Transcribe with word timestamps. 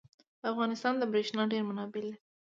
افغانستان 0.51 0.93
د 0.97 1.03
بریښنا 1.11 1.43
ډیر 1.51 1.63
منابع 1.69 2.01
لري. 2.07 2.17